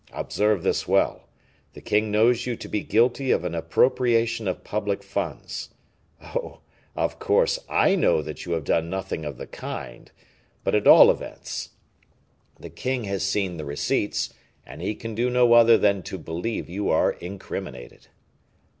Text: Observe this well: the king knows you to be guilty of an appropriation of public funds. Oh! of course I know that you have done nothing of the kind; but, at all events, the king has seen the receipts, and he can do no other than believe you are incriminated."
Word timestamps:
Observe 0.13 0.63
this 0.63 0.87
well: 0.87 1.27
the 1.73 1.79
king 1.79 2.09
knows 2.09 2.47
you 2.47 2.55
to 2.55 2.67
be 2.67 2.81
guilty 2.81 3.29
of 3.29 3.43
an 3.43 3.53
appropriation 3.53 4.47
of 4.47 4.63
public 4.63 5.03
funds. 5.03 5.69
Oh! 6.23 6.61
of 6.95 7.19
course 7.19 7.59
I 7.69 7.93
know 7.93 8.23
that 8.23 8.43
you 8.43 8.53
have 8.53 8.63
done 8.63 8.89
nothing 8.89 9.25
of 9.25 9.37
the 9.37 9.45
kind; 9.45 10.11
but, 10.63 10.73
at 10.73 10.87
all 10.87 11.11
events, 11.11 11.69
the 12.59 12.71
king 12.71 13.03
has 13.03 13.21
seen 13.23 13.57
the 13.57 13.65
receipts, 13.65 14.33
and 14.65 14.81
he 14.81 14.95
can 14.95 15.13
do 15.13 15.29
no 15.29 15.53
other 15.53 15.77
than 15.77 16.01
believe 16.01 16.67
you 16.67 16.89
are 16.89 17.11
incriminated." 17.11 18.07